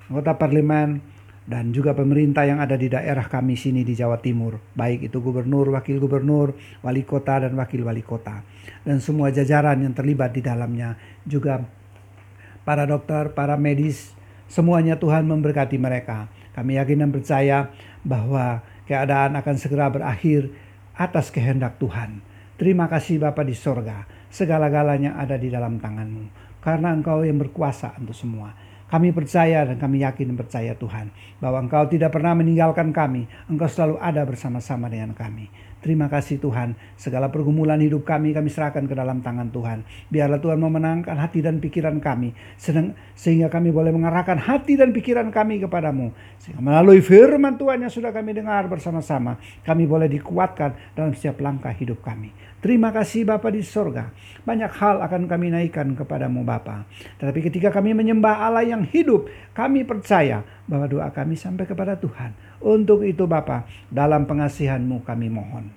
anggota 0.08 0.40
parlemen, 0.40 1.04
dan 1.44 1.74
juga 1.74 1.92
pemerintah 1.92 2.48
yang 2.48 2.62
ada 2.62 2.78
di 2.78 2.88
daerah 2.88 3.26
kami 3.26 3.58
sini 3.58 3.84
di 3.84 3.92
Jawa 3.92 4.22
Timur, 4.22 4.60
baik 4.72 5.10
itu 5.10 5.18
gubernur, 5.20 5.68
wakil 5.74 6.00
gubernur, 6.00 6.56
wali 6.80 7.02
kota 7.04 7.42
dan 7.44 7.58
wakil 7.58 7.84
wali 7.84 8.00
kota 8.00 8.40
dan 8.84 8.98
semua 9.02 9.28
jajaran 9.28 9.84
yang 9.84 9.92
terlibat 9.92 10.32
di 10.32 10.40
dalamnya 10.40 10.96
juga 11.28 11.64
para 12.64 12.88
dokter, 12.88 13.32
para 13.36 13.56
medis, 13.56 14.12
semuanya 14.46 14.96
Tuhan 14.96 15.26
memberkati 15.26 15.76
mereka. 15.76 16.30
Kami 16.56 16.76
yakin 16.76 17.06
dan 17.06 17.10
percaya 17.14 17.58
bahwa 18.02 18.64
keadaan 18.84 19.38
akan 19.38 19.56
segera 19.56 19.88
berakhir 19.88 20.50
atas 20.96 21.30
kehendak 21.32 21.78
Tuhan. 21.80 22.20
Terima 22.60 22.92
kasih 22.92 23.16
Bapa 23.16 23.40
di 23.40 23.56
sorga, 23.56 24.04
segala-galanya 24.28 25.16
ada 25.16 25.40
di 25.40 25.48
dalam 25.48 25.80
tanganmu, 25.80 26.60
karena 26.60 26.92
Engkau 26.92 27.24
yang 27.24 27.40
berkuasa 27.40 27.96
untuk 27.96 28.12
semua. 28.12 28.52
Kami 28.90 29.14
percaya 29.14 29.64
dan 29.64 29.78
kami 29.78 30.02
yakin 30.02 30.34
dan 30.34 30.36
percaya 30.36 30.74
Tuhan 30.74 31.14
bahwa 31.38 31.62
Engkau 31.62 31.86
tidak 31.86 32.10
pernah 32.10 32.34
meninggalkan 32.34 32.90
kami. 32.90 33.30
Engkau 33.46 33.70
selalu 33.70 33.96
ada 34.02 34.26
bersama-sama 34.26 34.90
dengan 34.90 35.14
kami. 35.14 35.46
Terima 35.78 36.10
kasih 36.10 36.42
Tuhan. 36.42 36.74
Segala 36.98 37.30
pergumulan 37.30 37.78
hidup 37.78 38.02
kami 38.02 38.34
kami 38.34 38.50
serahkan 38.50 38.90
ke 38.90 38.92
dalam 38.98 39.22
tangan 39.22 39.48
Tuhan. 39.54 39.86
Biarlah 40.10 40.42
Tuhan 40.42 40.58
memenangkan 40.58 41.16
hati 41.16 41.38
dan 41.38 41.62
pikiran 41.62 42.02
kami. 42.02 42.34
Sehingga 43.14 43.46
kami 43.46 43.70
boleh 43.70 43.94
mengarahkan 43.94 44.36
hati 44.42 44.74
dan 44.74 44.90
pikiran 44.90 45.30
kami 45.30 45.62
kepadamu. 45.62 46.10
Sehingga 46.42 46.58
melalui 46.58 46.98
firman 46.98 47.56
Tuhan 47.62 47.86
yang 47.86 47.94
sudah 47.94 48.10
kami 48.10 48.34
dengar 48.34 48.66
bersama-sama. 48.66 49.38
Kami 49.62 49.86
boleh 49.86 50.10
dikuatkan 50.10 50.98
dalam 50.98 51.14
setiap 51.14 51.38
langkah 51.40 51.70
hidup 51.70 52.02
kami. 52.02 52.34
Terima 52.60 52.92
kasih 52.92 53.24
Bapa 53.24 53.48
di 53.48 53.64
sorga. 53.64 54.12
Banyak 54.44 54.72
hal 54.76 55.00
akan 55.00 55.24
kami 55.24 55.48
naikkan 55.48 55.96
kepadamu 55.96 56.44
Bapa. 56.44 56.84
Tetapi 57.16 57.48
ketika 57.48 57.72
kami 57.72 57.96
menyembah 57.96 58.44
Allah 58.44 58.68
yang 58.68 58.84
hidup. 58.84 59.32
Kami 59.56 59.88
percaya 59.88 60.44
bahwa 60.68 60.84
doa 60.84 61.08
kami 61.08 61.40
sampai 61.40 61.64
kepada 61.64 61.96
Tuhan. 61.96 62.36
Untuk 62.60 63.08
itu 63.08 63.24
Bapa, 63.24 63.64
dalam 63.88 64.28
pengasihanmu 64.28 65.00
kami 65.08 65.32
mohon. 65.32 65.72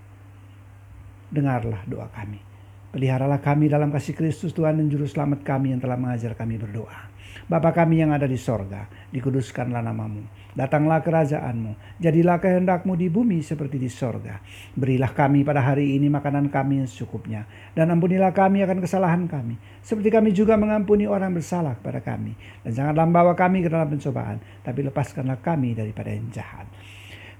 Dengarlah 1.31 1.87
doa 1.87 2.11
kami. 2.11 2.43
Peliharalah 2.91 3.39
kami 3.39 3.71
dalam 3.71 3.89
kasih 3.89 4.13
Kristus 4.13 4.51
Tuhan 4.51 4.77
dan 4.77 4.91
Juru 4.91 5.07
Selamat 5.07 5.41
kami 5.41 5.71
yang 5.71 5.81
telah 5.81 5.95
mengajar 5.95 6.35
kami 6.35 6.59
berdoa. 6.59 7.12
Bapa 7.43 7.75
kami 7.75 7.99
yang 7.99 8.15
ada 8.15 8.23
di 8.23 8.39
sorga, 8.39 8.87
dikuduskanlah 9.11 9.83
namamu. 9.83 10.23
Datanglah 10.53 11.01
kerajaanmu, 11.01 11.97
jadilah 11.97 12.37
kehendakmu 12.37 12.93
di 12.93 13.09
bumi 13.09 13.41
seperti 13.41 13.81
di 13.81 13.89
sorga. 13.89 14.37
Berilah 14.77 15.09
kami 15.09 15.41
pada 15.41 15.65
hari 15.65 15.97
ini 15.97 16.13
makanan 16.13 16.53
kami 16.53 16.85
yang 16.85 16.89
secukupnya. 16.89 17.49
Dan 17.73 17.89
ampunilah 17.89 18.29
kami 18.31 18.61
akan 18.61 18.77
kesalahan 18.77 19.25
kami. 19.25 19.57
Seperti 19.81 20.13
kami 20.13 20.29
juga 20.29 20.53
mengampuni 20.53 21.09
orang 21.09 21.33
bersalah 21.33 21.73
kepada 21.81 22.05
kami. 22.05 22.37
Dan 22.61 22.71
janganlah 22.71 23.09
bawa 23.09 23.33
kami 23.33 23.65
ke 23.65 23.69
dalam 23.73 23.89
pencobaan, 23.89 24.37
tapi 24.61 24.85
lepaskanlah 24.85 25.41
kami 25.41 25.73
daripada 25.73 26.13
yang 26.13 26.29
jahat. 26.29 26.69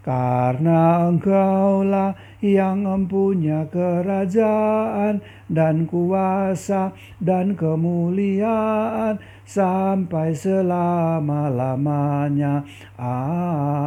Karena 0.03 1.07
engkaulah 1.07 2.11
yang 2.43 2.83
mempunyai 2.83 3.71
kerajaan 3.71 5.23
dan 5.47 5.87
kuasa 5.87 6.91
dan 7.23 7.55
kemuliaan 7.55 9.15
sampai 9.47 10.35
selama-lamanya. 10.35 12.67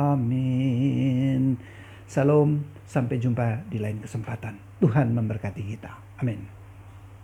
Amin. 0.09 1.61
Salam, 2.09 2.65
sampai 2.89 3.21
jumpa 3.21 3.69
di 3.69 3.77
lain 3.77 4.01
kesempatan. 4.01 4.57
Tuhan 4.81 5.13
memberkati 5.13 5.61
kita. 5.69 5.93
Amin. 6.25 6.56